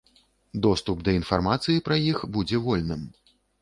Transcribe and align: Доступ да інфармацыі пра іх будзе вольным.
Доступ 0.65 1.05
да 1.09 1.15
інфармацыі 1.19 1.85
пра 1.91 2.01
іх 2.09 2.27
будзе 2.35 2.67
вольным. 2.69 3.09